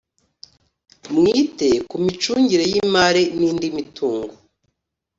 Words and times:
mwite 1.15 1.67
kumicungire 1.89 2.63
y’imari 2.71 3.23
n’indi 3.39 3.67
mitungo 3.75 4.33